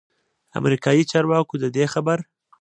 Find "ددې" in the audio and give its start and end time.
1.63-1.85